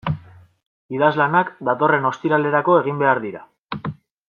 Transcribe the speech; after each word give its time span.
Idazlanak 0.99 1.51
datorren 1.69 2.09
ostiralerako 2.11 2.79
egin 2.81 3.05
behar 3.05 3.23
dira. 3.29 3.45